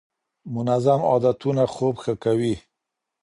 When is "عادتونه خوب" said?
1.09-1.95